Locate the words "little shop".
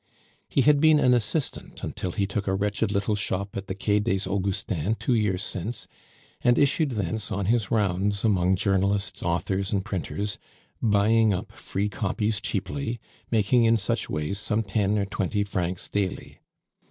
2.91-3.55